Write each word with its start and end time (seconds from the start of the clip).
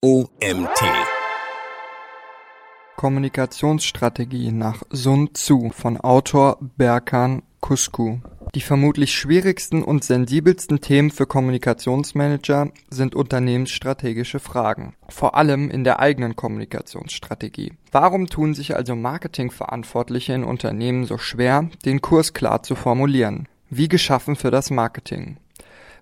OMT. 0.00 0.80
Kommunikationsstrategie 2.96 4.52
nach 4.52 4.84
Sun 4.90 5.34
Tzu 5.34 5.72
von 5.74 5.96
Autor 5.96 6.58
Berkan 6.76 7.42
Kusku. 7.58 8.18
Die 8.54 8.60
vermutlich 8.60 9.12
schwierigsten 9.12 9.82
und 9.82 10.04
sensibelsten 10.04 10.80
Themen 10.80 11.10
für 11.10 11.26
Kommunikationsmanager 11.26 12.70
sind 12.90 13.16
unternehmensstrategische 13.16 14.38
Fragen, 14.38 14.94
vor 15.08 15.34
allem 15.34 15.68
in 15.68 15.82
der 15.82 15.98
eigenen 15.98 16.36
Kommunikationsstrategie. 16.36 17.72
Warum 17.90 18.28
tun 18.28 18.54
sich 18.54 18.76
also 18.76 18.94
Marketingverantwortliche 18.94 20.32
in 20.32 20.44
Unternehmen 20.44 21.06
so 21.06 21.18
schwer, 21.18 21.70
den 21.84 22.00
Kurs 22.02 22.34
klar 22.34 22.62
zu 22.62 22.76
formulieren? 22.76 23.48
Wie 23.68 23.88
geschaffen 23.88 24.36
für 24.36 24.52
das 24.52 24.70
Marketing? 24.70 25.38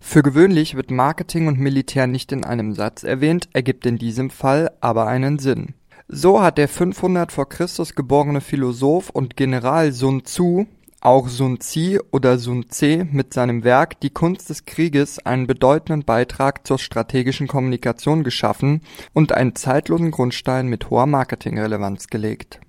Für 0.01 0.23
gewöhnlich 0.23 0.75
wird 0.75 0.91
Marketing 0.91 1.49
und 1.49 1.59
Militär 1.59 2.07
nicht 2.07 2.33
in 2.33 2.45
einem 2.45 2.75
Satz 2.75 3.03
erwähnt, 3.03 3.49
ergibt 3.53 3.87
in 3.87 3.99
diesem 3.99 4.31
Fall 4.31 4.71
aber 4.81 5.07
einen 5.07 5.39
Sinn. 5.39 5.75
So 6.09 6.41
hat 6.41 6.59
der 6.59 6.69
500 6.69 7.33
vor 7.33 7.49
Christus 7.49 7.95
geborene 7.95 8.41
Philosoph 8.41 9.11
und 9.11 9.37
General 9.37 9.91
Sun 9.93 10.25
Tzu, 10.25 10.67
auch 11.01 11.29
Sun 11.29 11.61
Zi 11.61 11.99
oder 12.13 12.39
Sun 12.39 12.69
Tse, 12.69 13.07
mit 13.11 13.35
seinem 13.35 13.65
Werk 13.65 14.01
Die 14.01 14.11
Kunst 14.11 14.49
des 14.51 14.67
Krieges 14.67 15.19
einen 15.25 15.47
bedeutenden 15.47 16.05
Beitrag 16.05 16.67
zur 16.67 16.79
strategischen 16.79 17.49
Kommunikation 17.49 18.23
geschaffen 18.23 18.83
und 19.13 19.33
einen 19.33 19.57
zeitlosen 19.57 20.13
Grundstein 20.13 20.69
mit 20.69 20.91
hoher 20.91 21.07
Marketingrelevanz 21.07 22.07
gelegt. 22.07 22.61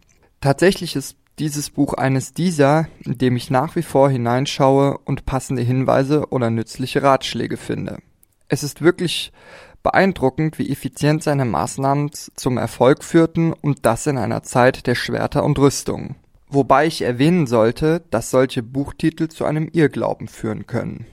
Tatsächlich 0.41 0.96
ist 0.96 1.16
dieses 1.40 1.70
Buch 1.70 1.94
eines 1.94 2.34
dieser, 2.34 2.88
in 3.04 3.18
dem 3.18 3.36
ich 3.36 3.50
nach 3.50 3.76
wie 3.76 3.84
vor 3.84 4.09
hineinschaue 4.09 4.98
und 5.00 5.26
passende 5.26 5.62
Hinweise 5.62 6.30
oder 6.30 6.50
nützliche 6.50 7.04
Ratschläge 7.04 7.58
finde. 7.58 8.00
Es 8.50 8.63
ist 8.63 8.82
wirklich 8.82 9.32
beeindruckend, 9.84 10.58
wie 10.58 10.70
effizient 10.70 11.23
seine 11.23 11.46
Maßnahmen 11.46 12.12
zum 12.12 12.58
Erfolg 12.58 13.04
führten 13.04 13.54
und 13.54 13.86
das 13.86 14.08
in 14.08 14.18
einer 14.18 14.44
Zeit 14.44 14.88
der 14.88 14.96
Schwerter 14.96 15.44
und 15.44 15.60
Rüstung. 15.60 16.16
Wobei 16.49 16.88
ich 16.88 17.02
erwähnen 17.02 17.46
sollte, 17.46 18.04
dass 18.10 18.32
solche 18.32 18.63
Buchtitel 18.63 19.27
zu 19.27 19.46
einem 19.46 19.70
Irrglauben 19.72 20.27
führen 20.27 20.66
können. 20.66 21.05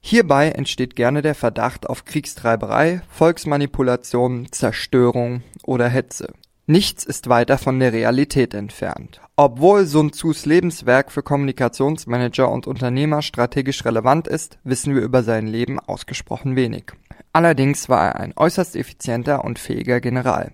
Hierbei 0.00 0.50
entsteht 0.50 0.96
gerne 0.96 1.20
der 1.20 1.34
Verdacht 1.34 1.88
auf 1.88 2.04
Kriegstreiberei, 2.04 3.02
Volksmanipulation, 3.10 4.46
Zerstörung 4.52 5.42
oder 5.64 5.88
Hetze. 5.88 6.32
Nichts 6.70 7.02
ist 7.02 7.30
weiter 7.30 7.56
von 7.56 7.80
der 7.80 7.94
Realität 7.94 8.52
entfernt. 8.52 9.22
Obwohl 9.36 9.86
Sun 9.86 10.12
Tzus 10.12 10.44
Lebenswerk 10.44 11.10
für 11.10 11.22
Kommunikationsmanager 11.22 12.52
und 12.52 12.66
Unternehmer 12.66 13.22
strategisch 13.22 13.86
relevant 13.86 14.28
ist, 14.28 14.58
wissen 14.64 14.94
wir 14.94 15.00
über 15.00 15.22
sein 15.22 15.46
Leben 15.46 15.80
ausgesprochen 15.80 16.56
wenig. 16.56 16.92
Allerdings 17.32 17.88
war 17.88 18.08
er 18.08 18.20
ein 18.20 18.34
äußerst 18.36 18.76
effizienter 18.76 19.46
und 19.46 19.58
fähiger 19.58 20.02
General. 20.02 20.52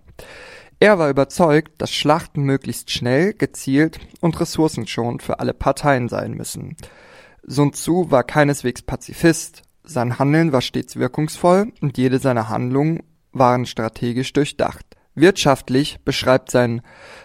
Er 0.78 1.00
war 1.00 1.10
überzeugt, 1.10 1.82
dass 1.82 1.92
Schlachten 1.92 2.44
möglichst 2.44 2.92
schnell, 2.92 3.34
gezielt 3.34 3.98
und 4.20 4.38
ressourcenschonend 4.38 5.20
für 5.20 5.40
alle 5.40 5.52
Parteien 5.52 6.08
sein 6.08 6.34
müssen. 6.34 6.76
Sun 7.42 7.72
Tzu 7.72 8.12
war 8.12 8.22
keineswegs 8.22 8.82
Pazifist, 8.82 9.62
sein 9.82 10.20
Handeln 10.20 10.52
war 10.52 10.60
stets 10.60 10.94
wirkungsvoll 10.94 11.72
und 11.80 11.98
jede 11.98 12.20
seiner 12.20 12.50
Handlungen 12.50 13.02
waren 13.32 13.66
strategisch 13.66 14.32
durchdacht. 14.32 14.86
Wirtschaftlich 15.14 16.00
beschreibt 16.04 16.50
sein 16.50 16.82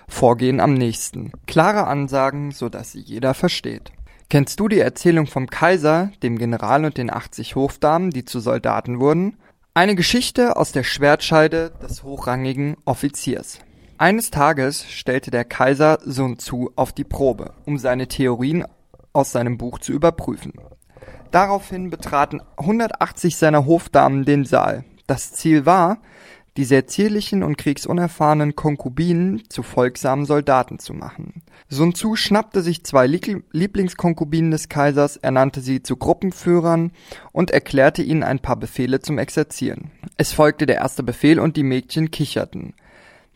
Vorgehen 0.08 0.59
am 0.59 0.73
nächsten. 0.73 1.32
Klare 1.48 1.88
Ansagen, 1.88 2.52
so 2.52 2.70
dass 2.70 2.92
sie 2.92 3.00
jeder 3.00 3.34
versteht. 3.34 3.92
Kennst 4.30 4.59
du 4.59 4.68
die 4.68 4.80
Erzählung 4.80 5.26
vom 5.26 5.48
Kaiser, 5.48 6.12
dem 6.22 6.38
General 6.38 6.86
und 6.86 6.98
den 6.98 7.12
80 7.12 7.56
Hofdamen, 7.56 8.12
die 8.12 8.26
zu 8.26 8.40
Soldaten 8.40 9.00
wurden? 9.00 9.38
Eine 9.73 9.96
Geschichte 9.96 10.56
aus 10.56 10.72
der 10.72 10.84
Schwertscheide 10.84 11.72
des 11.81 12.04
hochrangigen 12.04 12.78
Offiziers. 12.86 13.59
Eines 13.98 14.30
Tages 14.30 14.86
stellte 14.90 15.31
der 15.31 15.46
Kaiser 15.46 15.98
Sun 16.06 16.38
Tzu 16.38 16.72
auf 16.76 16.94
die 16.94 17.03
Probe, 17.03 17.53
um 17.66 17.80
seine 17.80 18.08
Theorien 18.08 18.66
aus 19.13 19.31
seinem 19.31 19.58
Buch 19.58 19.80
zu 19.80 19.94
überprüfen. 19.94 20.53
Daraufhin 21.31 21.90
betraten 21.90 22.42
180 22.58 23.36
seiner 23.36 23.66
Hofdamen 23.66 24.25
den 24.25 24.46
Saal. 24.46 24.86
Das 25.08 25.34
Ziel 25.34 25.66
war, 25.66 25.97
die 26.58 26.66
sehr 26.66 26.88
zierlichen 26.88 27.44
und 27.44 27.58
kriegsunerfahrenen 27.58 28.56
Konkubinen 28.56 29.44
zu 29.50 29.64
folgsamen 29.64 30.26
Soldaten 30.26 30.80
zu 30.80 30.94
machen. 30.94 31.44
Sun 31.70 31.94
Tzu 31.94 32.16
schnappte 32.16 32.62
sich 32.62 32.84
zwei 32.84 33.08
Lieblingskonkubinen 33.08 34.52
des 34.52 34.70
Kaisers, 34.70 35.18
ernannte 35.18 35.62
sie 35.62 35.84
zu 35.84 35.98
Gruppenführern 35.98 36.92
und 37.32 37.52
erklärte 37.52 38.02
ihnen 38.02 38.24
ein 38.24 38.40
paar 38.40 38.56
Befehle 38.56 39.00
zum 39.00 39.18
Exerzieren. 39.18 39.92
Es 40.18 40.34
folgte 40.34 40.66
der 40.66 40.78
erste 40.78 41.04
Befehl 41.04 41.40
und 41.40 41.58
die 41.58 41.64
Mädchen 41.64 42.12
kicherten. 42.12 42.74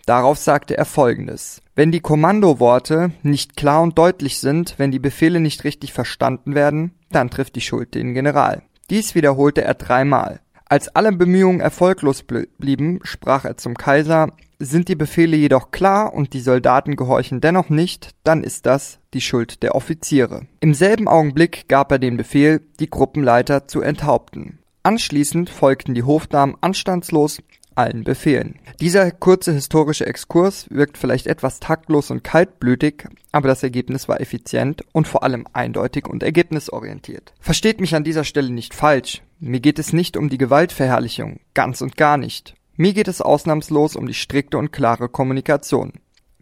Darauf 0.05 0.37
sagte 0.37 0.75
er 0.75 0.85
folgendes. 0.85 1.61
Wenn 1.75 1.91
die 1.91 2.01
Kommandoworte 2.01 3.11
nicht 3.23 3.55
klar 3.55 3.81
und 3.81 3.97
deutlich 3.97 4.39
sind, 4.39 4.75
wenn 4.77 4.91
die 4.91 4.99
Befehle 4.99 5.39
nicht 5.39 5.63
richtig 5.63 5.93
verstanden 5.93 6.55
werden, 6.55 6.91
dann 7.09 7.29
trifft 7.29 7.55
die 7.55 7.61
Schuld 7.61 7.95
den 7.95 8.13
General. 8.13 8.63
Dies 8.89 9.15
wiederholte 9.15 9.63
er 9.63 9.75
dreimal. 9.75 10.41
Als 10.73 10.87
alle 10.95 11.11
Bemühungen 11.11 11.59
erfolglos 11.59 12.23
blieben, 12.23 12.99
sprach 13.03 13.45
er 13.45 13.57
zum 13.57 13.77
Kaiser, 13.77 14.29
sind 14.57 14.87
die 14.87 14.95
Befehle 14.95 15.37
jedoch 15.37 15.69
klar 15.69 16.15
und 16.15 16.33
die 16.33 16.39
Soldaten 16.39 16.95
gehorchen 16.95 17.41
dennoch 17.41 17.69
nicht, 17.69 18.09
dann 18.23 18.43
ist 18.43 18.65
das 18.65 18.97
die 19.13 19.21
Schuld 19.21 19.61
der 19.61 19.75
Offiziere. 19.75 20.47
Im 20.61 20.73
selben 20.73 21.07
Augenblick 21.07 21.67
gab 21.67 21.91
er 21.91 21.99
den 21.99 22.17
Befehl, 22.17 22.59
die 22.79 22.89
Gruppenleiter 22.89 23.67
zu 23.67 23.81
enthaupten. 23.81 24.57
Anschließend 24.81 25.51
folgten 25.51 25.93
die 25.93 26.01
Hofdamen 26.01 26.55
anstandslos 26.61 27.43
allen 27.75 28.03
Befehlen. 28.03 28.55
Dieser 28.79 29.11
kurze 29.11 29.53
historische 29.53 30.07
Exkurs 30.07 30.67
wirkt 30.69 30.97
vielleicht 30.97 31.27
etwas 31.27 31.59
taktlos 31.59 32.09
und 32.11 32.23
kaltblütig, 32.23 33.05
aber 33.31 33.47
das 33.47 33.63
Ergebnis 33.63 34.07
war 34.07 34.21
effizient 34.21 34.83
und 34.91 35.07
vor 35.07 35.23
allem 35.23 35.45
eindeutig 35.53 36.07
und 36.07 36.23
ergebnisorientiert. 36.23 37.33
Versteht 37.39 37.79
mich 37.79 37.95
an 37.95 38.03
dieser 38.03 38.23
Stelle 38.23 38.51
nicht 38.51 38.73
falsch. 38.73 39.21
Mir 39.45 39.59
geht 39.59 39.77
es 39.77 39.91
nicht 39.91 40.15
um 40.15 40.29
die 40.29 40.37
Gewaltverherrlichung, 40.37 41.41
ganz 41.53 41.81
und 41.81 41.97
gar 41.97 42.15
nicht. 42.15 42.55
Mir 42.77 42.93
geht 42.93 43.09
es 43.09 43.21
ausnahmslos 43.21 43.97
um 43.97 44.07
die 44.07 44.13
strikte 44.13 44.57
und 44.57 44.71
klare 44.71 45.09
Kommunikation 45.09 45.91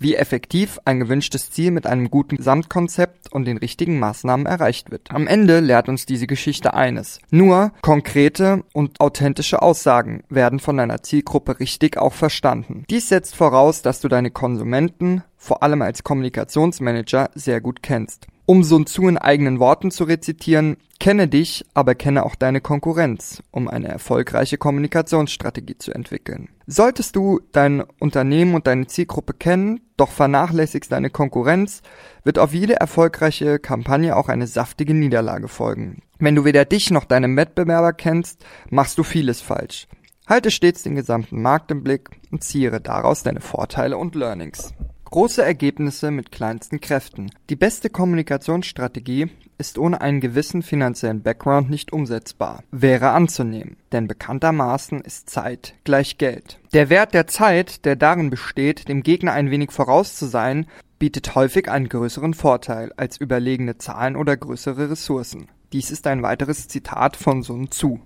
wie 0.01 0.15
effektiv 0.15 0.79
ein 0.83 0.99
gewünschtes 0.99 1.51
Ziel 1.51 1.69
mit 1.69 1.85
einem 1.85 2.09
guten 2.09 2.37
Gesamtkonzept 2.37 3.31
und 3.31 3.45
den 3.45 3.57
richtigen 3.57 3.99
Maßnahmen 3.99 4.47
erreicht 4.47 4.89
wird. 4.89 5.11
Am 5.11 5.27
Ende 5.27 5.59
lehrt 5.59 5.89
uns 5.89 6.07
diese 6.07 6.25
Geschichte 6.25 6.73
eines. 6.73 7.19
Nur 7.29 7.71
konkrete 7.81 8.63
und 8.73 8.99
authentische 8.99 9.61
Aussagen 9.61 10.23
werden 10.27 10.59
von 10.59 10.77
deiner 10.77 11.03
Zielgruppe 11.03 11.59
richtig 11.59 11.97
auch 11.97 12.13
verstanden. 12.13 12.83
Dies 12.89 13.09
setzt 13.09 13.35
voraus, 13.35 13.83
dass 13.83 14.01
du 14.01 14.07
deine 14.07 14.31
Konsumenten, 14.31 15.23
vor 15.37 15.61
allem 15.61 15.83
als 15.83 16.03
Kommunikationsmanager, 16.03 17.29
sehr 17.35 17.61
gut 17.61 17.83
kennst. 17.83 18.27
Um 18.45 18.63
Sun 18.63 18.85
Tzu 18.85 19.07
in 19.07 19.17
eigenen 19.17 19.59
Worten 19.59 19.91
zu 19.91 20.03
rezitieren, 20.03 20.77
kenne 20.99 21.27
dich, 21.27 21.63
aber 21.73 21.95
kenne 21.95 22.25
auch 22.25 22.35
deine 22.35 22.59
Konkurrenz, 22.59 23.41
um 23.51 23.67
eine 23.67 23.87
erfolgreiche 23.87 24.57
Kommunikationsstrategie 24.57 25.77
zu 25.77 25.93
entwickeln. 25.93 26.49
Solltest 26.67 27.15
du 27.15 27.39
dein 27.51 27.81
Unternehmen 27.99 28.55
und 28.55 28.67
deine 28.67 28.87
Zielgruppe 28.87 29.33
kennen, 29.33 29.81
doch 29.95 30.09
vernachlässigst 30.09 30.91
deine 30.91 31.09
Konkurrenz, 31.09 31.81
wird 32.23 32.39
auf 32.39 32.53
jede 32.53 32.75
erfolgreiche 32.79 33.59
Kampagne 33.59 34.15
auch 34.15 34.29
eine 34.29 34.47
saftige 34.47 34.93
Niederlage 34.93 35.47
folgen. 35.47 36.01
Wenn 36.19 36.35
du 36.35 36.45
weder 36.45 36.65
dich 36.65 36.91
noch 36.91 37.05
deine 37.05 37.35
Wettbewerber 37.35 37.93
kennst, 37.93 38.43
machst 38.69 38.97
du 38.97 39.03
vieles 39.03 39.41
falsch. 39.41 39.87
Halte 40.27 40.51
stets 40.51 40.83
den 40.83 40.95
gesamten 40.95 41.41
Markt 41.41 41.71
im 41.71 41.83
Blick 41.83 42.09
und 42.31 42.43
ziehe 42.43 42.79
daraus 42.79 43.23
deine 43.23 43.41
Vorteile 43.41 43.97
und 43.97 44.15
Learnings. 44.15 44.73
Große 45.11 45.43
Ergebnisse 45.43 46.09
mit 46.09 46.31
kleinsten 46.31 46.79
Kräften. 46.79 47.31
Die 47.49 47.57
beste 47.57 47.89
Kommunikationsstrategie 47.89 49.27
ist 49.57 49.77
ohne 49.77 49.99
einen 49.99 50.21
gewissen 50.21 50.63
finanziellen 50.63 51.21
Background 51.21 51.69
nicht 51.69 51.91
umsetzbar, 51.91 52.63
wäre 52.71 53.09
anzunehmen, 53.09 53.75
denn 53.91 54.07
bekanntermaßen 54.07 55.01
ist 55.01 55.29
Zeit 55.29 55.73
gleich 55.83 56.17
Geld. 56.17 56.61
Der 56.71 56.89
Wert 56.89 57.13
der 57.13 57.27
Zeit, 57.27 57.83
der 57.83 57.97
darin 57.97 58.29
besteht, 58.29 58.87
dem 58.87 59.03
Gegner 59.03 59.33
ein 59.33 59.51
wenig 59.51 59.71
voraus 59.71 60.15
zu 60.15 60.27
sein, 60.27 60.65
bietet 60.97 61.35
häufig 61.35 61.69
einen 61.69 61.89
größeren 61.89 62.33
Vorteil 62.33 62.93
als 62.95 63.17
überlegene 63.17 63.77
Zahlen 63.77 64.15
oder 64.15 64.37
größere 64.37 64.91
Ressourcen. 64.91 65.49
Dies 65.73 65.91
ist 65.91 66.07
ein 66.07 66.23
weiteres 66.23 66.69
Zitat 66.69 67.17
von 67.17 67.43
Sun 67.43 67.69
Tzu. 67.69 67.99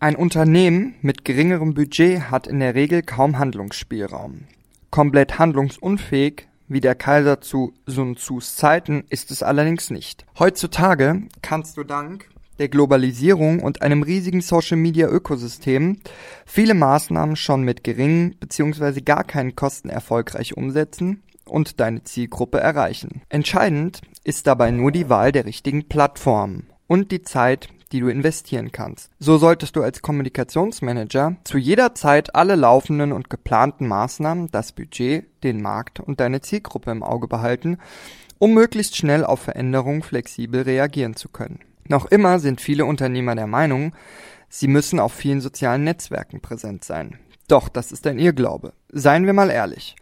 Ein 0.00 0.16
Unternehmen 0.16 0.96
mit 1.02 1.24
geringerem 1.24 1.74
Budget 1.74 2.32
hat 2.32 2.48
in 2.48 2.58
der 2.58 2.74
Regel 2.74 3.02
kaum 3.02 3.38
Handlungsspielraum. 3.38 4.40
Komplett 4.90 5.38
handlungsunfähig 5.38 6.47
wie 6.68 6.80
der 6.80 6.94
Kaiser 6.94 7.40
zu 7.40 7.74
Sun 7.86 8.16
Tzus 8.16 8.56
Zeiten 8.56 9.04
ist 9.08 9.30
es 9.30 9.42
allerdings 9.42 9.90
nicht. 9.90 10.26
Heutzutage 10.38 11.22
kannst 11.42 11.76
du 11.76 11.84
dank 11.84 12.28
der 12.58 12.68
Globalisierung 12.68 13.60
und 13.60 13.82
einem 13.82 14.02
riesigen 14.02 14.40
Social-Media-Ökosystem 14.40 16.00
viele 16.44 16.74
Maßnahmen 16.74 17.36
schon 17.36 17.62
mit 17.62 17.84
geringen 17.84 18.36
bzw. 18.38 19.00
gar 19.00 19.24
keinen 19.24 19.56
Kosten 19.56 19.88
erfolgreich 19.88 20.56
umsetzen 20.56 21.22
und 21.44 21.80
deine 21.80 22.04
Zielgruppe 22.04 22.58
erreichen. 22.58 23.22
Entscheidend 23.28 24.02
ist 24.24 24.46
dabei 24.46 24.70
nur 24.70 24.92
die 24.92 25.08
Wahl 25.08 25.32
der 25.32 25.46
richtigen 25.46 25.88
Plattform 25.88 26.64
und 26.86 27.12
die 27.12 27.22
Zeit, 27.22 27.68
die 27.92 28.00
du 28.00 28.08
investieren 28.08 28.72
kannst. 28.72 29.10
So 29.18 29.38
solltest 29.38 29.76
du 29.76 29.82
als 29.82 30.02
Kommunikationsmanager 30.02 31.36
zu 31.44 31.58
jeder 31.58 31.94
Zeit 31.94 32.34
alle 32.34 32.56
laufenden 32.56 33.12
und 33.12 33.30
geplanten 33.30 33.86
Maßnahmen, 33.86 34.50
das 34.50 34.72
Budget, 34.72 35.26
den 35.42 35.62
Markt 35.62 36.00
und 36.00 36.20
deine 36.20 36.40
Zielgruppe 36.40 36.90
im 36.90 37.02
Auge 37.02 37.28
behalten, 37.28 37.78
um 38.38 38.54
möglichst 38.54 38.96
schnell 38.96 39.24
auf 39.24 39.40
Veränderungen 39.40 40.02
flexibel 40.02 40.62
reagieren 40.62 41.16
zu 41.16 41.28
können. 41.28 41.60
Noch 41.88 42.06
immer 42.06 42.38
sind 42.38 42.60
viele 42.60 42.84
Unternehmer 42.84 43.34
der 43.34 43.46
Meinung, 43.46 43.94
sie 44.48 44.68
müssen 44.68 45.00
auf 45.00 45.12
vielen 45.12 45.40
sozialen 45.40 45.84
Netzwerken 45.84 46.40
präsent 46.40 46.84
sein. 46.84 47.18
Doch, 47.48 47.68
das 47.70 47.92
ist 47.92 48.06
ein 48.06 48.18
Irrglaube. 48.18 48.74
Seien 48.92 49.24
wir 49.24 49.32
mal 49.32 49.50
ehrlich. 49.50 49.96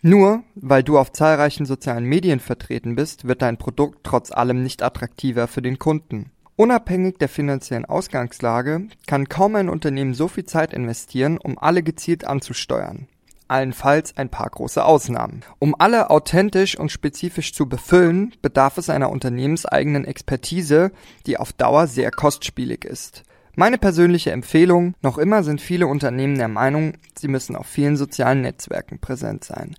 Nur 0.00 0.44
weil 0.54 0.82
du 0.82 0.98
auf 0.98 1.12
zahlreichen 1.12 1.66
sozialen 1.66 2.04
Medien 2.04 2.38
vertreten 2.38 2.94
bist, 2.94 3.26
wird 3.26 3.42
dein 3.42 3.56
Produkt 3.56 4.00
trotz 4.04 4.30
allem 4.30 4.62
nicht 4.62 4.82
attraktiver 4.82 5.48
für 5.48 5.62
den 5.62 5.78
Kunden. 5.78 6.30
Unabhängig 6.56 7.18
der 7.18 7.28
finanziellen 7.28 7.84
Ausgangslage 7.84 8.86
kann 9.08 9.28
kaum 9.28 9.56
ein 9.56 9.68
Unternehmen 9.68 10.14
so 10.14 10.28
viel 10.28 10.44
Zeit 10.44 10.72
investieren, 10.72 11.38
um 11.38 11.58
alle 11.58 11.82
gezielt 11.82 12.24
anzusteuern. 12.24 13.08
Allenfalls 13.48 14.16
ein 14.16 14.30
paar 14.30 14.48
große 14.48 14.84
Ausnahmen. 14.84 15.42
Um 15.58 15.74
alle 15.78 16.10
authentisch 16.10 16.78
und 16.78 16.92
spezifisch 16.92 17.52
zu 17.52 17.68
befüllen, 17.68 18.34
bedarf 18.40 18.78
es 18.78 18.88
einer 18.88 19.10
unternehmenseigenen 19.10 20.04
Expertise, 20.04 20.92
die 21.26 21.38
auf 21.38 21.52
Dauer 21.52 21.88
sehr 21.88 22.10
kostspielig 22.10 22.84
ist. 22.84 23.24
Meine 23.56 23.78
persönliche 23.78 24.30
Empfehlung, 24.30 24.94
noch 25.02 25.18
immer 25.18 25.42
sind 25.42 25.60
viele 25.60 25.86
Unternehmen 25.86 26.38
der 26.38 26.48
Meinung, 26.48 26.94
sie 27.16 27.28
müssen 27.28 27.54
auf 27.54 27.66
vielen 27.66 27.96
sozialen 27.96 28.42
Netzwerken 28.42 28.98
präsent 28.98 29.44
sein. 29.44 29.74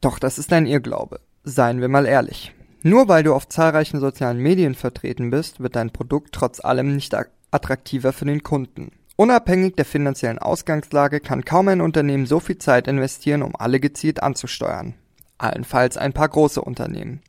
Doch 0.00 0.18
das 0.18 0.38
ist 0.38 0.52
ein 0.52 0.66
Irrglaube. 0.66 1.20
Seien 1.44 1.80
wir 1.80 1.88
mal 1.88 2.06
ehrlich. 2.06 2.54
Nur 2.82 3.08
weil 3.08 3.22
du 3.22 3.34
auf 3.34 3.48
zahlreichen 3.48 4.00
sozialen 4.00 4.38
Medien 4.38 4.74
vertreten 4.74 5.30
bist, 5.30 5.60
wird 5.60 5.76
dein 5.76 5.90
Produkt 5.90 6.32
trotz 6.32 6.60
allem 6.60 6.94
nicht 6.94 7.14
attraktiver 7.50 8.12
für 8.12 8.24
den 8.24 8.42
Kunden. 8.42 8.90
Unabhängig 9.16 9.76
der 9.76 9.84
finanziellen 9.84 10.38
Ausgangslage 10.38 11.20
kann 11.20 11.44
kaum 11.44 11.68
ein 11.68 11.80
Unternehmen 11.80 12.26
so 12.26 12.40
viel 12.40 12.58
Zeit 12.58 12.88
investieren, 12.88 13.42
um 13.42 13.54
alle 13.56 13.78
gezielt 13.78 14.22
anzusteuern. 14.22 14.94
Allenfalls 15.38 15.96
ein 15.96 16.12
paar 16.12 16.28
große 16.28 16.60
Unternehmen. 16.60 17.20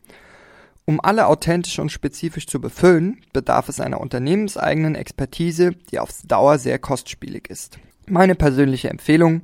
Um 0.86 1.00
alle 1.02 1.28
authentisch 1.28 1.80
und 1.80 1.92
spezifisch 1.92 2.48
zu 2.48 2.60
befüllen, 2.60 3.22
bedarf 3.32 3.70
es 3.70 3.80
einer 3.80 4.02
unternehmenseigenen 4.02 4.96
Expertise, 4.96 5.72
die 5.92 6.00
auf 6.00 6.10
Dauer 6.26 6.58
sehr 6.58 6.80
kostspielig 6.80 7.50
ist. 7.50 7.80
Meine 8.08 8.36
persönliche 8.36 8.90
Empfehlung, 8.90 9.44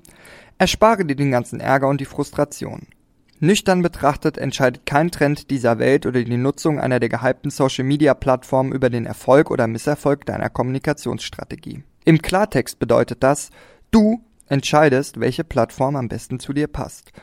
erspare 0.57 1.05
dir 1.05 1.15
den 1.15 1.31
ganzen 1.31 1.59
Ärger 1.59 1.87
und 1.87 2.01
die 2.01 2.05
Frustration. 2.05 2.87
Nüchtern 3.41 3.81
betrachtet 3.81 4.37
entscheidet 4.37 4.85
kein 4.85 5.11
Trend 5.11 5.49
dieser 5.49 5.79
Welt 5.79 6.05
oder 6.05 6.23
die 6.23 6.37
Nutzung 6.37 6.79
einer 6.79 6.99
der 6.99 7.07
gehypten 7.07 7.51
Social-Media-Plattformen 7.51 8.73
über 8.73 8.89
den 8.89 9.05
Erfolg 9.05 9.49
oder 9.49 9.67
Misserfolg 9.67 10.25
deiner 10.25 10.49
Kommunikationsstrategie. 10.49 11.83
Im 12.03 12.21
Klartext 12.21 12.79
bedeutet 12.79 13.23
das, 13.23 13.49
du 13.91 14.21
entscheidest, 14.47 15.19
welche 15.19 15.45
Plattform 15.45 15.95
am 15.95 16.09
besten 16.09 16.39
zu 16.39 16.51
dir 16.51 16.67
passt. 16.67 17.13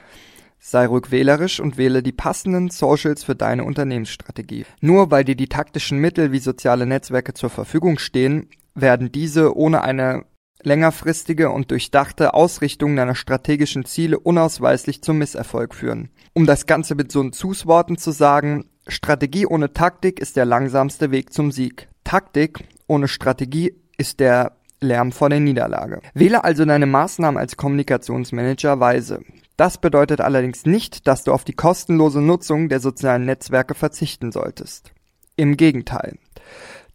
Sei 0.58 0.86
ruhig 0.86 1.10
wählerisch 1.10 1.60
und 1.60 1.76
wähle 1.76 2.02
die 2.02 2.12
passenden 2.12 2.70
Socials 2.70 3.22
für 3.22 3.34
deine 3.34 3.64
Unternehmensstrategie. 3.64 4.64
Nur 4.80 5.10
weil 5.10 5.24
dir 5.24 5.36
die 5.36 5.48
taktischen 5.48 5.98
Mittel 5.98 6.32
wie 6.32 6.38
soziale 6.38 6.86
Netzwerke 6.86 7.34
zur 7.34 7.50
Verfügung 7.50 7.98
stehen, 7.98 8.48
werden 8.74 9.12
diese 9.12 9.56
ohne 9.56 9.82
eine 9.82 10.24
längerfristige 10.62 11.50
und 11.50 11.70
durchdachte 11.70 12.35
Ausrichtung 12.35 12.97
deiner 12.97 13.14
strategischen 13.14 13.85
Ziele 13.85 14.19
unausweislich 14.19 15.03
zum 15.03 15.19
Misserfolg 15.19 15.75
führen. 15.75 16.11
Um 16.32 16.47
das 16.47 16.67
Ganze 16.67 16.94
mit 16.94 17.12
so 17.12 17.29
Tzus-Worten 17.29 17.99
zu 17.99 18.11
sagen, 18.11 18.67
Strategie 18.88 19.47
ohne 19.47 19.73
Taktik 19.73 20.20
ist 20.20 20.37
der 20.37 20.44
langsamste 20.44 21.11
Weg 21.11 21.32
zum 21.32 21.50
Sieg. 21.53 21.88
Taktik 22.05 22.64
ohne 22.87 23.08
Strategie 23.08 23.75
ist 23.99 24.20
der 24.20 24.53
Lärm 24.81 25.12
vor 25.12 25.31
der 25.31 25.41
Niederlage. 25.41 26.00
Wähle 26.14 26.44
also 26.44 26.64
deine 26.64 26.87
Maßnahmen 26.87 27.38
als 27.38 27.56
Kommunikationsmanager 27.56 28.79
weise. 28.79 29.20
Das 29.56 29.79
bedeutet 29.79 30.20
allerdings 30.20 30.67
nicht, 30.67 31.06
dass 31.06 31.25
du 31.25 31.32
auf 31.32 31.44
die 31.44 31.55
kostenlose 31.55 32.20
Nutzung 32.20 32.69
der 32.69 32.81
sozialen 32.81 33.25
Netzwerke 33.25 33.75
verzichten 33.75 34.32
solltest. 34.32 34.93
Im 35.37 35.56
Gegenteil. 35.56 36.19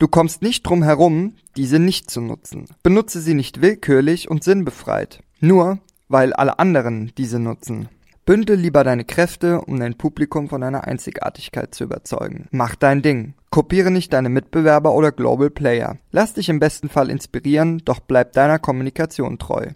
Du 0.01 0.07
kommst 0.07 0.41
nicht 0.41 0.63
drum 0.63 0.81
herum, 0.81 1.35
diese 1.55 1.77
nicht 1.77 2.09
zu 2.09 2.21
nutzen. 2.21 2.65
Benutze 2.81 3.21
sie 3.21 3.35
nicht 3.35 3.61
willkürlich 3.61 4.31
und 4.31 4.43
sinnbefreit, 4.43 5.19
nur 5.41 5.77
weil 6.07 6.33
alle 6.33 6.57
anderen 6.57 7.11
diese 7.19 7.37
nutzen. 7.37 7.87
Bündel 8.25 8.57
lieber 8.57 8.83
deine 8.83 9.05
Kräfte, 9.05 9.61
um 9.61 9.79
dein 9.79 9.99
Publikum 9.99 10.49
von 10.49 10.61
deiner 10.61 10.85
Einzigartigkeit 10.85 11.75
zu 11.75 11.83
überzeugen. 11.83 12.47
Mach 12.49 12.73
dein 12.73 13.03
Ding. 13.03 13.35
Kopiere 13.51 13.91
nicht 13.91 14.11
deine 14.11 14.29
Mitbewerber 14.29 14.95
oder 14.95 15.11
Global 15.11 15.51
Player. 15.51 15.99
Lass 16.11 16.33
dich 16.33 16.49
im 16.49 16.59
besten 16.59 16.89
Fall 16.89 17.11
inspirieren, 17.11 17.83
doch 17.85 17.99
bleib 17.99 18.33
deiner 18.33 18.57
Kommunikation 18.57 19.37
treu. 19.37 19.67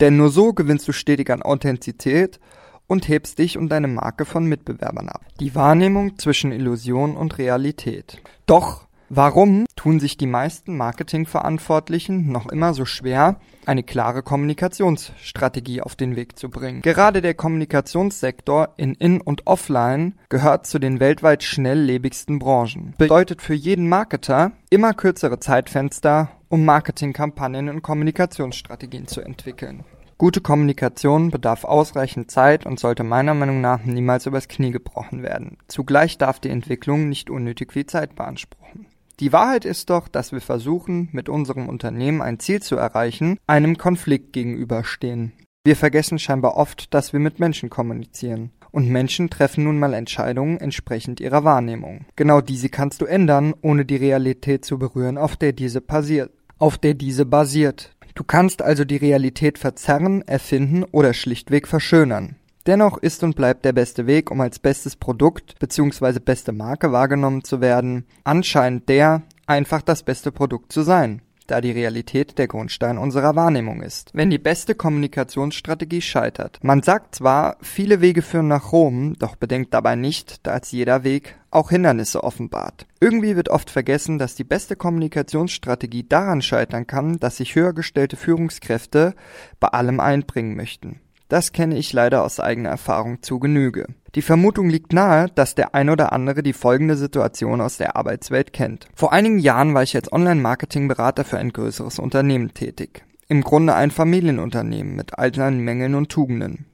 Denn 0.00 0.16
nur 0.16 0.30
so 0.30 0.54
gewinnst 0.54 0.88
du 0.88 0.92
stetig 0.92 1.30
an 1.30 1.42
Authentizität 1.42 2.40
und 2.88 3.06
hebst 3.06 3.38
dich 3.38 3.58
und 3.58 3.68
deine 3.68 3.86
Marke 3.86 4.24
von 4.24 4.46
Mitbewerbern 4.46 5.08
ab. 5.08 5.24
Die 5.38 5.54
Wahrnehmung 5.54 6.18
zwischen 6.18 6.50
Illusion 6.50 7.16
und 7.16 7.38
Realität. 7.38 8.20
Doch 8.46 8.85
Warum 9.08 9.66
tun 9.76 10.00
sich 10.00 10.16
die 10.16 10.26
meisten 10.26 10.76
Marketingverantwortlichen 10.76 12.32
noch 12.32 12.48
immer 12.48 12.74
so 12.74 12.84
schwer, 12.84 13.36
eine 13.64 13.84
klare 13.84 14.24
Kommunikationsstrategie 14.24 15.80
auf 15.80 15.94
den 15.94 16.16
Weg 16.16 16.36
zu 16.36 16.50
bringen? 16.50 16.82
Gerade 16.82 17.22
der 17.22 17.34
Kommunikationssektor 17.34 18.70
in 18.76 18.94
In- 18.94 19.20
und 19.20 19.46
Offline 19.46 20.14
gehört 20.28 20.66
zu 20.66 20.80
den 20.80 20.98
weltweit 20.98 21.44
schnelllebigsten 21.44 22.40
Branchen. 22.40 22.94
Bedeutet 22.98 23.42
für 23.42 23.54
jeden 23.54 23.88
Marketer 23.88 24.50
immer 24.70 24.92
kürzere 24.92 25.38
Zeitfenster, 25.38 26.30
um 26.48 26.64
Marketingkampagnen 26.64 27.68
und 27.68 27.82
Kommunikationsstrategien 27.82 29.06
zu 29.06 29.20
entwickeln. 29.20 29.84
Gute 30.18 30.40
Kommunikation 30.40 31.30
bedarf 31.30 31.62
ausreichend 31.62 32.32
Zeit 32.32 32.66
und 32.66 32.80
sollte 32.80 33.04
meiner 33.04 33.34
Meinung 33.34 33.60
nach 33.60 33.84
niemals 33.84 34.26
übers 34.26 34.48
Knie 34.48 34.72
gebrochen 34.72 35.22
werden. 35.22 35.58
Zugleich 35.68 36.18
darf 36.18 36.40
die 36.40 36.48
Entwicklung 36.48 37.08
nicht 37.08 37.30
unnötig 37.30 37.72
viel 37.72 37.86
Zeit 37.86 38.16
beanspruchen. 38.16 38.86
Die 39.18 39.32
Wahrheit 39.32 39.64
ist 39.64 39.88
doch, 39.88 40.08
dass 40.08 40.32
wir 40.32 40.42
versuchen, 40.42 41.08
mit 41.12 41.30
unserem 41.30 41.70
Unternehmen 41.70 42.20
ein 42.20 42.38
Ziel 42.38 42.60
zu 42.60 42.76
erreichen, 42.76 43.38
einem 43.46 43.78
Konflikt 43.78 44.34
gegenüberstehen. 44.34 45.32
Wir 45.64 45.74
vergessen 45.74 46.18
scheinbar 46.18 46.56
oft, 46.56 46.92
dass 46.92 47.14
wir 47.14 47.20
mit 47.20 47.40
Menschen 47.40 47.70
kommunizieren. 47.70 48.50
Und 48.72 48.90
Menschen 48.90 49.30
treffen 49.30 49.64
nun 49.64 49.78
mal 49.78 49.94
Entscheidungen 49.94 50.58
entsprechend 50.58 51.18
ihrer 51.20 51.44
Wahrnehmung. 51.44 52.04
Genau 52.14 52.42
diese 52.42 52.68
kannst 52.68 53.00
du 53.00 53.06
ändern, 53.06 53.54
ohne 53.62 53.86
die 53.86 53.96
Realität 53.96 54.66
zu 54.66 54.78
berühren, 54.78 55.16
auf 55.16 55.36
der 55.36 55.52
diese 55.52 55.80
basiert. 55.80 56.30
Auf 56.58 56.76
der 56.76 56.92
diese 56.92 57.24
basiert. 57.24 57.96
Du 58.14 58.22
kannst 58.22 58.60
also 58.60 58.84
die 58.84 58.96
Realität 58.96 59.58
verzerren, 59.58 60.22
erfinden 60.28 60.84
oder 60.84 61.14
schlichtweg 61.14 61.66
verschönern. 61.66 62.36
Dennoch 62.66 62.98
ist 62.98 63.22
und 63.22 63.36
bleibt 63.36 63.64
der 63.64 63.72
beste 63.72 64.08
Weg, 64.08 64.30
um 64.32 64.40
als 64.40 64.58
bestes 64.58 64.96
Produkt 64.96 65.56
bzw. 65.60 66.18
beste 66.18 66.50
Marke 66.50 66.90
wahrgenommen 66.90 67.44
zu 67.44 67.60
werden, 67.60 68.06
anscheinend 68.24 68.88
der, 68.88 69.22
einfach 69.46 69.82
das 69.82 70.02
beste 70.02 70.32
Produkt 70.32 70.72
zu 70.72 70.82
sein, 70.82 71.22
da 71.46 71.60
die 71.60 71.70
Realität 71.70 72.38
der 72.38 72.48
Grundstein 72.48 72.98
unserer 72.98 73.36
Wahrnehmung 73.36 73.82
ist. 73.82 74.10
Wenn 74.14 74.30
die 74.30 74.38
beste 74.38 74.74
Kommunikationsstrategie 74.74 76.02
scheitert. 76.02 76.58
Man 76.62 76.82
sagt 76.82 77.14
zwar, 77.14 77.56
viele 77.60 78.00
Wege 78.00 78.20
führen 78.20 78.48
nach 78.48 78.72
Rom, 78.72 79.14
doch 79.16 79.36
bedenkt 79.36 79.72
dabei 79.72 79.94
nicht, 79.94 80.44
dass 80.44 80.72
jeder 80.72 81.04
Weg 81.04 81.36
auch 81.52 81.70
Hindernisse 81.70 82.24
offenbart. 82.24 82.88
Irgendwie 82.98 83.36
wird 83.36 83.48
oft 83.48 83.70
vergessen, 83.70 84.18
dass 84.18 84.34
die 84.34 84.42
beste 84.42 84.74
Kommunikationsstrategie 84.74 86.08
daran 86.08 86.42
scheitern 86.42 86.88
kann, 86.88 87.18
dass 87.18 87.36
sich 87.36 87.54
höher 87.54 87.74
gestellte 87.74 88.16
Führungskräfte 88.16 89.14
bei 89.60 89.68
allem 89.68 90.00
einbringen 90.00 90.56
möchten. 90.56 91.00
Das 91.28 91.52
kenne 91.52 91.76
ich 91.76 91.92
leider 91.92 92.22
aus 92.22 92.38
eigener 92.38 92.68
Erfahrung 92.68 93.22
zu 93.22 93.40
Genüge. 93.40 93.86
Die 94.14 94.22
Vermutung 94.22 94.68
liegt 94.68 94.92
nahe, 94.92 95.26
dass 95.34 95.54
der 95.54 95.74
ein 95.74 95.90
oder 95.90 96.12
andere 96.12 96.42
die 96.42 96.52
folgende 96.52 96.96
Situation 96.96 97.60
aus 97.60 97.76
der 97.76 97.96
Arbeitswelt 97.96 98.52
kennt. 98.52 98.88
Vor 98.94 99.12
einigen 99.12 99.38
Jahren 99.38 99.74
war 99.74 99.82
ich 99.82 99.96
als 99.96 100.12
Online-Marketing-Berater 100.12 101.24
für 101.24 101.38
ein 101.38 101.52
größeres 101.52 101.98
Unternehmen 101.98 102.54
tätig. 102.54 103.04
Im 103.28 103.42
Grunde 103.42 103.74
ein 103.74 103.90
Familienunternehmen 103.90 104.94
mit 104.94 105.18
all 105.18 105.34
seinen 105.34 105.60
Mängeln 105.60 105.96
und 105.96 106.10
Tugenden. 106.10 106.66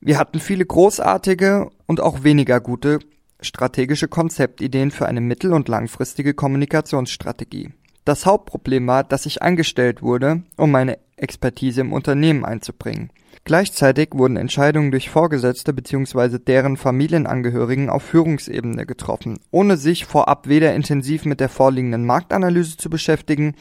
Wir 0.00 0.18
hatten 0.18 0.40
viele 0.40 0.66
großartige 0.66 1.70
und 1.86 2.00
auch 2.00 2.24
weniger 2.24 2.60
gute 2.60 2.98
strategische 3.40 4.08
Konzeptideen 4.08 4.90
für 4.90 5.06
eine 5.06 5.20
mittel- 5.20 5.52
und 5.52 5.68
langfristige 5.68 6.34
Kommunikationsstrategie. 6.34 7.70
Das 8.04 8.26
Hauptproblem 8.26 8.86
war, 8.86 9.04
dass 9.04 9.26
ich 9.26 9.42
eingestellt 9.42 10.02
wurde, 10.02 10.42
um 10.56 10.72
meine 10.72 10.98
Expertise 11.22 11.80
im 11.80 11.92
Unternehmen 11.92 12.44
einzubringen. 12.44 13.10
Gleichzeitig 13.44 14.10
wurden 14.12 14.36
Entscheidungen 14.36 14.92
durch 14.92 15.10
Vorgesetzte 15.10 15.72
bzw. 15.72 16.38
deren 16.38 16.76
Familienangehörigen 16.76 17.90
auf 17.90 18.04
Führungsebene 18.04 18.86
getroffen, 18.86 19.38
ohne 19.50 19.76
sich 19.76 20.04
vorab 20.04 20.46
weder 20.46 20.74
intensiv 20.74 21.24
mit 21.24 21.40
der 21.40 21.48
vorliegenden 21.48 22.06
Marktanalyse 22.06 22.76
zu 22.76 22.88
beschäftigen, 22.88 23.56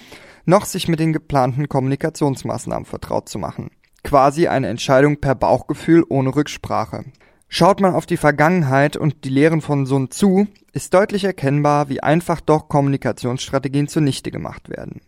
noch 0.46 0.66
sich 0.66 0.88
mit 0.88 1.00
den 1.00 1.14
geplanten 1.14 1.68
Kommunikationsmaßnahmen 1.68 2.86
vertraut 2.86 3.28
zu 3.28 3.40
machen. 3.40 3.72
Quasi 4.04 4.48
eine 4.48 4.68
Entscheidung 4.68 5.18
per 5.18 5.36
Bauchgefühl 5.36 6.04
ohne 6.10 6.36
Rücksprache. 6.36 7.06
Schaut 7.48 7.82
man 7.82 7.94
auf 7.94 8.06
die 8.06 8.18
Vergangenheit 8.18 8.96
und 8.96 9.26
die 9.26 9.30
Lehren 9.30 9.62
von 9.62 9.86
Sun 9.86 10.10
Tzu, 10.10 10.48
ist 10.74 10.94
deutlich 10.94 11.26
erkennbar, 11.26 11.90
wie 11.90 12.02
einfach 12.02 12.40
doch 12.40 12.70
Kommunikationsstrategien 12.70 13.88
zunichte 13.88 14.32
gemacht 14.32 14.70
werden. 14.70 15.02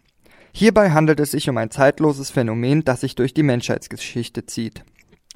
Hierbei 0.56 0.92
handelt 0.92 1.20
es 1.20 1.32
sich 1.32 1.50
um 1.50 1.58
ein 1.58 1.72
zeitloses 1.72 2.30
Phänomen, 2.30 2.84
das 2.84 3.02
sich 3.02 3.16
durch 3.16 3.34
die 3.34 3.42
Menschheitsgeschichte 3.42 4.46
zieht. 4.46 4.84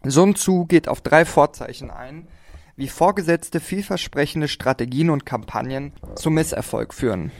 Sun 0.03 0.35
Tzu 0.35 0.65
geht 0.65 0.87
auf 0.87 1.01
drei 1.01 1.25
Vorzeichen 1.25 1.89
ein, 1.89 2.27
wie 2.75 2.87
vorgesetzte 2.87 3.59
vielversprechende 3.59 4.47
Strategien 4.47 5.09
und 5.09 5.25
Kampagnen 5.25 5.93
zu 6.15 6.29
Misserfolg 6.29 6.93
führen. 6.93 7.31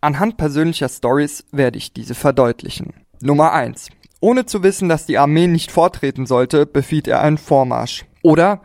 Anhand 0.00 0.38
persönlicher 0.38 0.88
Stories 0.88 1.44
werde 1.52 1.76
ich 1.76 1.92
diese 1.92 2.14
verdeutlichen. 2.14 2.94
Nummer 3.20 3.52
eins: 3.52 3.90
Ohne 4.20 4.46
zu 4.46 4.62
wissen, 4.62 4.88
dass 4.88 5.04
die 5.04 5.18
Armee 5.18 5.48
nicht 5.48 5.70
vortreten 5.70 6.24
sollte, 6.24 6.64
befiehlt 6.64 7.06
er 7.08 7.20
einen 7.20 7.38
Vormarsch. 7.38 8.06
Oder 8.22 8.62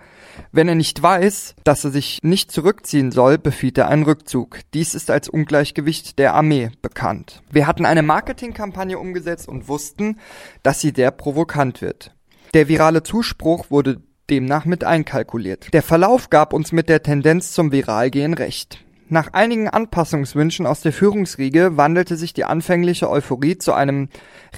wenn 0.51 0.67
er 0.67 0.75
nicht 0.75 1.01
weiß, 1.01 1.55
dass 1.63 1.83
er 1.83 1.91
sich 1.91 2.19
nicht 2.23 2.51
zurückziehen 2.51 3.11
soll, 3.11 3.37
befiehlt 3.37 3.77
er 3.77 3.87
einen 3.89 4.03
Rückzug. 4.03 4.59
Dies 4.73 4.95
ist 4.95 5.11
als 5.11 5.29
Ungleichgewicht 5.29 6.19
der 6.19 6.33
Armee 6.33 6.71
bekannt. 6.81 7.41
Wir 7.51 7.67
hatten 7.67 7.85
eine 7.85 8.03
Marketingkampagne 8.03 8.97
umgesetzt 8.97 9.47
und 9.47 9.67
wussten, 9.67 10.19
dass 10.63 10.81
sie 10.81 10.93
sehr 10.95 11.11
provokant 11.11 11.81
wird. 11.81 12.15
Der 12.53 12.67
virale 12.67 13.03
Zuspruch 13.03 13.69
wurde 13.69 14.01
demnach 14.29 14.65
mit 14.65 14.83
einkalkuliert. 14.83 15.73
Der 15.73 15.83
Verlauf 15.83 16.29
gab 16.29 16.53
uns 16.53 16.71
mit 16.71 16.89
der 16.89 17.03
Tendenz 17.03 17.51
zum 17.51 17.71
Viralgehen 17.71 18.33
recht. 18.33 18.83
Nach 19.09 19.31
einigen 19.31 19.69
Anpassungswünschen 19.69 20.65
aus 20.65 20.81
der 20.81 20.91
Führungsriege 20.91 21.77
wandelte 21.77 22.17
sich 22.17 22.33
die 22.33 22.43
anfängliche 22.43 23.09
Euphorie 23.09 23.57
zu 23.57 23.71
einem 23.71 24.09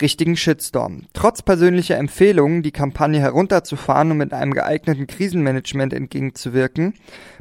richtigen 0.01 0.35
Shitstorm. 0.35 1.03
Trotz 1.13 1.43
persönlicher 1.43 1.97
Empfehlungen, 1.97 2.63
die 2.63 2.71
Kampagne 2.71 3.19
herunterzufahren 3.19 4.09
und 4.09 4.17
mit 4.17 4.33
einem 4.33 4.55
geeigneten 4.55 5.05
Krisenmanagement 5.05 5.93
entgegenzuwirken, 5.93 6.95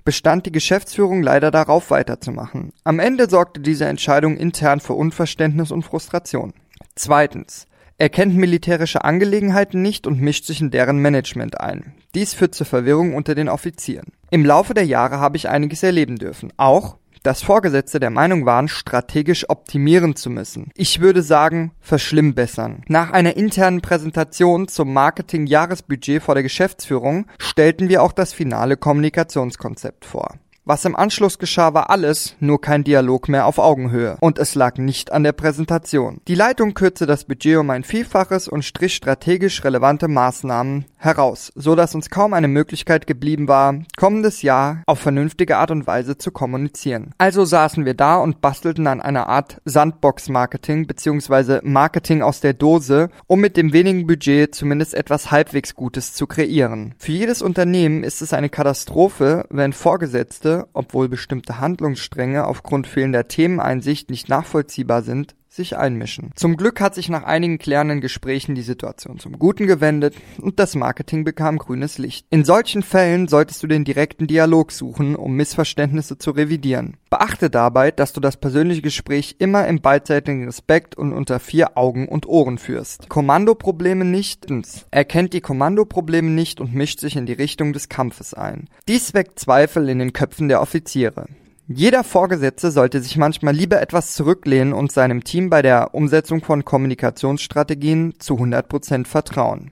bestand 0.05 0.45
die 0.45 0.53
Geschäftsführung 0.53 1.23
leider 1.23 1.51
darauf 1.51 1.91
weiterzumachen. 1.91 2.75
Am 2.85 2.99
Ende 2.99 3.31
sorgte 3.31 3.61
diese 3.61 3.87
Entscheidung 3.87 4.37
intern 4.37 4.81
für 4.81 4.93
Unverständnis 4.93 5.71
und 5.71 5.85
Frustration. 5.85 6.53
Zweitens. 6.95 7.67
Er 7.97 8.11
kennt 8.11 8.37
militärische 8.37 9.03
Angelegenheiten 9.03 9.81
nicht 9.81 10.07
und 10.07 10.21
mischt 10.21 10.45
sich 10.45 10.61
in 10.61 10.71
deren 10.71 10.99
Management 10.99 11.59
ein. 11.59 11.95
Dies 12.15 12.33
führt 12.33 12.55
zur 12.55 12.67
Verwirrung 12.67 13.15
unter 13.15 13.35
den 13.35 13.49
Offizieren. 13.49 14.13
Im 14.31 14.45
Laufe 14.45 14.75
der 14.75 14.85
Jahre 14.85 15.21
habe 15.21 15.39
ich 15.39 15.49
einiges 15.49 15.83
erleben 15.83 16.17
dürfen. 16.17 16.53
Auch, 16.59 16.99
dass 17.23 17.43
Vorgesetzte 17.43 17.99
der 17.99 18.11
Meinung 18.11 18.45
waren, 18.45 18.69
strategisch 18.69 19.49
optimieren 19.49 20.17
zu 20.17 20.29
müssen. 20.29 20.71
Ich 20.75 21.01
würde 21.01 21.23
sagen, 21.23 21.73
verschlimmbessern. 21.81 22.83
Nach 22.89 23.11
einer 23.11 23.37
internen 23.37 23.81
Präsentation 23.81 24.69
zum 24.69 24.93
Marketing-Jahresbudget 24.93 26.23
vor 26.23 26.35
der 26.35 26.43
Geschäftsführung 26.43 27.27
stellten 27.39 27.89
wir 27.89 28.03
auch 28.03 28.13
das 28.13 28.35
finale 28.35 28.77
Kommunikationskonzept 28.77 30.05
vor. 30.05 30.35
Was 30.69 30.85
im 30.85 30.97
Anschluss 30.97 31.39
geschah, 31.39 31.73
war 31.73 31.89
alles, 31.89 32.37
nur 32.41 32.61
kein 32.61 32.85
Dialog 32.85 33.31
mehr 33.31 33.47
auf 33.47 33.57
Augenhöhe. 33.57 34.19
Und 34.21 34.39
es 34.39 34.55
lag 34.55 34.77
nicht 34.77 35.11
an 35.13 35.23
der 35.25 35.33
Präsentation. 35.33 36.21
Die 36.29 36.35
Leitung 36.35 36.75
kürzte 36.75 37.07
das 37.07 37.25
Budget 37.25 37.57
um 37.57 37.71
ein 37.71 37.85
Vielfaches 37.85 38.49
und 38.49 38.67
strich 38.67 38.95
strategisch 38.95 39.65
relevante 39.65 40.09
Maßnahmen 40.09 40.85
heraus, 40.99 41.53
so 41.55 41.75
dass 41.75 41.95
uns 41.95 42.11
kaum 42.11 42.35
eine 42.35 42.49
Möglichkeit 42.49 43.07
geblieben 43.07 43.49
war, 43.49 43.77
kommendes 43.97 44.43
Jahr 44.43 44.83
auf 44.85 44.99
vernünftige 44.99 45.57
Art 45.57 45.71
und 45.71 45.87
Weise 45.87 46.19
zu 46.19 46.33
kommunizieren. 46.33 47.15
Also 47.17 47.47
saßen 47.47 47.87
wir 47.87 47.95
da 47.95 48.17
und 48.19 48.43
bastelten 48.43 48.89
an 48.89 49.01
einer 49.01 49.27
Art 49.27 49.63
Sandbox-Marketing 49.65 50.87
bzw. 50.87 51.61
Marketing 51.63 52.21
aus 52.21 52.41
der 52.41 52.53
Dose, 52.53 53.09
um 53.27 53.41
mit 53.41 53.57
dem 53.57 53.73
wenigen 53.73 54.07
Budget 54.07 54.55
zumindest 54.55 54.93
etwas 54.93 55.31
halbwegs 55.31 55.75
Gutes 55.75 56.13
zu 56.13 56.27
kreieren. 56.27 56.95
Für 56.99 57.13
jedes 57.13 57.41
Unternehmen 57.41 58.05
ist 58.05 58.21
es 58.21 58.35
eine 58.35 58.51
Katastrophe, 58.51 59.47
wenn 59.49 59.73
Vorgesetzte 59.73 60.58
obwohl 60.73 61.09
bestimmte 61.09 61.59
Handlungsstränge 61.61 62.47
aufgrund 62.47 62.87
fehlender 62.87 63.29
Themeneinsicht 63.29 64.11
nicht 64.11 64.29
nachvollziehbar 64.29 65.03
sind, 65.03 65.35
sich 65.59 65.77
einmischen. 65.77 66.31
Zum 66.35 66.57
Glück 66.57 66.81
hat 66.81 66.95
sich 66.95 67.11
nach 67.11 67.25
einigen 67.25 67.59
klärenden 67.59 68.01
Gesprächen 68.01 68.55
die 68.55 68.63
Situation 68.63 69.19
zum 69.19 69.39
Guten 69.39 69.67
gewendet 69.67 70.15
und 70.41 70.59
das 70.59 70.75
Marketing 70.75 71.25
bekam 71.25 71.59
grünes 71.59 71.99
Licht. 71.99 72.27
In 72.31 72.45
solchen 72.45 72.83
Fällen 72.83 73.29
solltest 73.29 73.63
du 73.63 73.67
den 73.67 73.85
direkten 73.85 74.27
Dialog 74.27 74.73
suchen, 74.73 75.17
um 75.17 75.35
Missverständnisse 75.35 76.17
zu 76.17 76.31
revidieren. 76.31 76.97
Beachte 77.11 77.51
dabei, 77.51 77.91
dass 77.91 78.13
du 78.13 78.21
das 78.21 78.37
persönliche 78.37 78.83
Gespräch 78.83 79.37
immer 79.39 79.67
im 79.67 79.81
beidseitigen 79.81 80.45
Respekt 80.45 80.97
und 80.97 81.13
unter 81.13 81.41
vier 81.41 81.77
Augen 81.77 82.09
und 82.09 82.27
Ohren 82.27 82.59
führst. 82.59 83.09
Kommandoprobleme 83.09 84.05
nicht. 84.05 84.47
Er 84.91 85.05
kennt 85.05 85.33
die 85.33 85.41
Kommandoprobleme 85.41 86.31
nicht 86.31 86.61
und 86.61 86.75
mischt 86.75 87.01
sich 87.01 87.17
in 87.17 87.27
die 87.27 87.33
Richtung 87.33 87.73
des 87.73 87.89
Kampfes 87.89 88.33
ein. 88.35 88.69
Dies 88.87 89.15
weckt 89.15 89.39
Zweifel 89.39 89.89
in 89.89 89.99
den 89.99 90.13
Köpfen 90.13 90.49
der 90.49 90.61
Offiziere. 90.63 91.27
Jeder 91.71 92.03
Vorgesetzte 92.03 92.71
sollte 92.71 93.03
sich 93.03 93.19
manchmal 93.19 93.55
lieber 93.55 93.79
etwas 93.83 94.15
zurücklehnen 94.15 94.73
und 94.73 94.91
seinem 94.91 95.23
Team 95.23 95.51
bei 95.51 95.61
der 95.61 95.95
Umsetzung 95.95 96.43
von 96.43 96.65
Kommunikationsstrategien 96.65 98.15
zu 98.19 98.37
100% 98.37 99.07
vertrauen. 99.07 99.71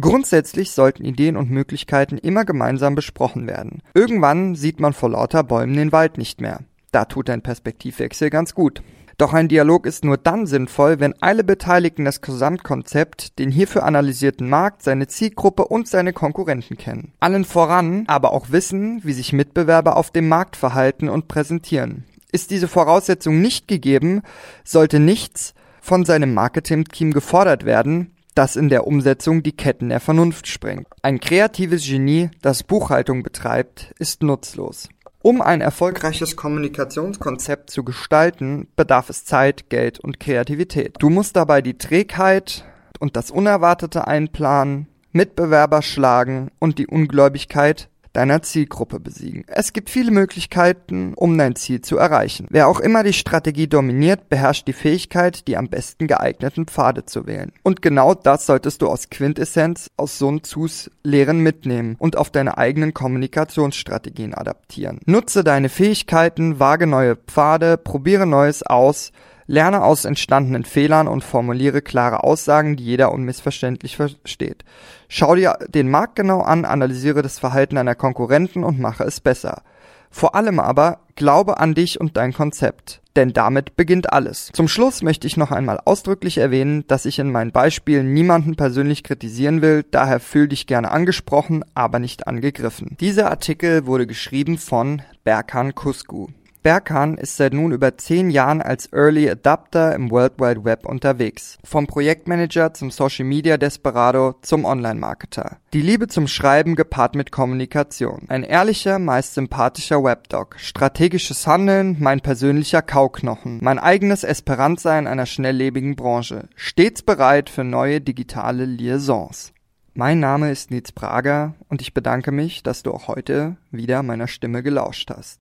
Grundsätzlich 0.00 0.70
sollten 0.70 1.04
Ideen 1.04 1.36
und 1.36 1.50
Möglichkeiten 1.50 2.16
immer 2.16 2.46
gemeinsam 2.46 2.94
besprochen 2.94 3.46
werden. 3.46 3.82
Irgendwann 3.92 4.54
sieht 4.54 4.80
man 4.80 4.94
vor 4.94 5.10
lauter 5.10 5.44
Bäumen 5.44 5.76
den 5.76 5.92
Wald 5.92 6.16
nicht 6.16 6.40
mehr. 6.40 6.60
Da 6.90 7.04
tut 7.04 7.28
ein 7.28 7.42
Perspektivwechsel 7.42 8.30
ganz 8.30 8.54
gut. 8.54 8.82
Doch 9.20 9.34
ein 9.34 9.48
Dialog 9.48 9.84
ist 9.84 10.02
nur 10.02 10.16
dann 10.16 10.46
sinnvoll, 10.46 10.98
wenn 10.98 11.12
alle 11.20 11.44
Beteiligten 11.44 12.06
das 12.06 12.22
Gesamtkonzept, 12.22 13.38
den 13.38 13.50
hierfür 13.50 13.82
analysierten 13.82 14.48
Markt, 14.48 14.82
seine 14.82 15.08
Zielgruppe 15.08 15.66
und 15.66 15.86
seine 15.86 16.14
Konkurrenten 16.14 16.78
kennen. 16.78 17.12
Allen 17.20 17.44
voran 17.44 18.04
aber 18.06 18.32
auch 18.32 18.46
wissen, 18.48 19.02
wie 19.04 19.12
sich 19.12 19.34
Mitbewerber 19.34 19.98
auf 19.98 20.10
dem 20.10 20.26
Markt 20.26 20.56
verhalten 20.56 21.10
und 21.10 21.28
präsentieren. 21.28 22.04
Ist 22.32 22.50
diese 22.50 22.66
Voraussetzung 22.66 23.42
nicht 23.42 23.68
gegeben, 23.68 24.22
sollte 24.64 24.98
nichts 24.98 25.52
von 25.82 26.06
seinem 26.06 26.32
Marketing-Team 26.32 27.12
gefordert 27.12 27.66
werden, 27.66 28.14
das 28.34 28.56
in 28.56 28.70
der 28.70 28.86
Umsetzung 28.86 29.42
die 29.42 29.52
Ketten 29.52 29.90
der 29.90 30.00
Vernunft 30.00 30.46
sprengt. 30.46 30.86
Ein 31.02 31.20
kreatives 31.20 31.86
Genie, 31.86 32.30
das 32.40 32.62
Buchhaltung 32.62 33.22
betreibt, 33.22 33.92
ist 33.98 34.22
nutzlos. 34.22 34.88
Um 35.22 35.42
ein 35.42 35.60
erfolgreiches 35.60 36.34
Kommunikationskonzept 36.34 37.68
zu 37.68 37.84
gestalten, 37.84 38.68
bedarf 38.74 39.10
es 39.10 39.26
Zeit, 39.26 39.68
Geld 39.68 40.00
und 40.00 40.18
Kreativität. 40.18 40.96
Du 40.98 41.10
musst 41.10 41.36
dabei 41.36 41.60
die 41.60 41.76
Trägheit 41.76 42.64
und 43.00 43.16
das 43.16 43.30
Unerwartete 43.30 44.06
einplanen, 44.06 44.86
Mitbewerber 45.12 45.82
schlagen 45.82 46.50
und 46.58 46.78
die 46.78 46.86
Ungläubigkeit 46.86 47.90
deiner 48.12 48.42
Zielgruppe 48.42 49.00
besiegen. 49.00 49.44
Es 49.46 49.72
gibt 49.72 49.90
viele 49.90 50.10
Möglichkeiten, 50.10 51.14
um 51.14 51.36
dein 51.38 51.56
Ziel 51.56 51.80
zu 51.80 51.96
erreichen. 51.96 52.46
Wer 52.50 52.68
auch 52.68 52.80
immer 52.80 53.02
die 53.02 53.12
Strategie 53.12 53.68
dominiert, 53.68 54.28
beherrscht 54.28 54.66
die 54.66 54.72
Fähigkeit, 54.72 55.46
die 55.46 55.56
am 55.56 55.68
besten 55.68 56.06
geeigneten 56.06 56.66
Pfade 56.66 57.04
zu 57.04 57.26
wählen. 57.26 57.52
Und 57.62 57.82
genau 57.82 58.14
das 58.14 58.46
solltest 58.46 58.82
du 58.82 58.88
aus 58.88 59.10
Quintessenz 59.10 59.90
aus 59.96 60.18
Sun 60.18 60.42
Tzus 60.42 60.90
Lehren 61.02 61.40
mitnehmen 61.40 61.96
und 61.98 62.16
auf 62.16 62.30
deine 62.30 62.58
eigenen 62.58 62.94
Kommunikationsstrategien 62.94 64.34
adaptieren. 64.34 65.00
Nutze 65.06 65.44
deine 65.44 65.68
Fähigkeiten, 65.68 66.58
wage 66.58 66.86
neue 66.86 67.16
Pfade, 67.16 67.76
probiere 67.76 68.26
Neues 68.26 68.62
aus, 68.62 69.12
Lerne 69.50 69.82
aus 69.82 70.04
entstandenen 70.04 70.62
Fehlern 70.62 71.08
und 71.08 71.24
formuliere 71.24 71.82
klare 71.82 72.22
Aussagen, 72.22 72.76
die 72.76 72.84
jeder 72.84 73.10
unmissverständlich 73.10 73.96
versteht. 73.96 74.64
Schau 75.08 75.34
dir 75.34 75.58
den 75.66 75.90
Markt 75.90 76.14
genau 76.14 76.40
an, 76.40 76.64
analysiere 76.64 77.20
das 77.20 77.40
Verhalten 77.40 77.74
deiner 77.74 77.96
Konkurrenten 77.96 78.62
und 78.62 78.78
mache 78.78 79.02
es 79.02 79.20
besser. 79.20 79.62
Vor 80.08 80.36
allem 80.36 80.60
aber 80.60 81.00
glaube 81.16 81.58
an 81.58 81.74
dich 81.74 82.00
und 82.00 82.16
dein 82.16 82.32
Konzept, 82.32 83.02
denn 83.16 83.32
damit 83.32 83.74
beginnt 83.74 84.12
alles. 84.12 84.50
Zum 84.52 84.68
Schluss 84.68 85.02
möchte 85.02 85.26
ich 85.26 85.36
noch 85.36 85.50
einmal 85.50 85.80
ausdrücklich 85.84 86.38
erwähnen, 86.38 86.86
dass 86.86 87.04
ich 87.04 87.18
in 87.18 87.32
meinen 87.32 87.50
Beispielen 87.50 88.14
niemanden 88.14 88.54
persönlich 88.54 89.02
kritisieren 89.02 89.62
will, 89.62 89.84
daher 89.90 90.20
fühl 90.20 90.46
dich 90.46 90.68
gerne 90.68 90.92
angesprochen, 90.92 91.64
aber 91.74 91.98
nicht 91.98 92.28
angegriffen. 92.28 92.96
Dieser 93.00 93.28
Artikel 93.32 93.86
wurde 93.86 94.06
geschrieben 94.06 94.58
von 94.58 95.02
Berkan 95.24 95.74
Kusku. 95.74 96.28
Berkan 96.62 97.16
ist 97.16 97.38
seit 97.38 97.54
nun 97.54 97.72
über 97.72 97.96
zehn 97.96 98.28
Jahren 98.28 98.60
als 98.60 98.92
Early 98.92 99.30
Adapter 99.30 99.94
im 99.94 100.10
World 100.10 100.34
Wide 100.38 100.62
Web 100.62 100.84
unterwegs. 100.84 101.56
Vom 101.64 101.86
Projektmanager 101.86 102.74
zum 102.74 102.90
Social 102.90 103.24
Media 103.24 103.56
Desperado 103.56 104.34
zum 104.42 104.66
Online-Marketer. 104.66 105.56
Die 105.72 105.80
Liebe 105.80 106.06
zum 106.08 106.28
Schreiben 106.28 106.76
gepaart 106.76 107.14
mit 107.14 107.32
Kommunikation. 107.32 108.26
Ein 108.28 108.42
ehrlicher, 108.42 108.98
meist 108.98 109.32
sympathischer 109.34 110.04
Webdoc. 110.04 110.56
Strategisches 110.58 111.46
Handeln, 111.46 111.96
mein 111.98 112.20
persönlicher 112.20 112.82
Kauknochen. 112.82 113.60
Mein 113.62 113.78
eigenes 113.78 114.22
Esperanza 114.22 114.98
in 114.98 115.06
einer 115.06 115.26
schnelllebigen 115.26 115.96
Branche. 115.96 116.50
Stets 116.56 117.00
bereit 117.00 117.48
für 117.48 117.64
neue 117.64 118.02
digitale 118.02 118.66
Liaisons. 118.66 119.54
Mein 119.94 120.20
Name 120.20 120.50
ist 120.50 120.70
Nils 120.70 120.92
Prager 120.92 121.54
und 121.68 121.82
ich 121.82 121.94
bedanke 121.94 122.32
mich, 122.32 122.62
dass 122.62 122.82
du 122.82 122.92
auch 122.92 123.08
heute 123.08 123.56
wieder 123.70 124.02
meiner 124.02 124.28
Stimme 124.28 124.62
gelauscht 124.62 125.10
hast. 125.10 125.38